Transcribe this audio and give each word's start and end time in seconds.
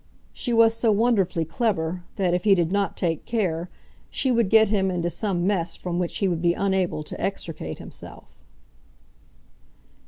She 0.33 0.51
was 0.51 0.73
so 0.73 0.91
wonderfully 0.91 1.45
clever 1.45 2.03
that, 2.15 2.33
if 2.33 2.43
he 2.43 2.55
did 2.55 2.71
not 2.71 2.97
take 2.97 3.23
care, 3.27 3.69
she 4.09 4.31
would 4.31 4.49
get 4.49 4.69
him 4.69 4.89
into 4.89 5.11
some 5.11 5.45
mess 5.45 5.75
from 5.75 5.99
which 5.99 6.17
he 6.17 6.27
would 6.27 6.41
be 6.41 6.55
unable 6.55 7.03
to 7.03 7.21
extricate 7.21 7.77
himself. 7.77 8.39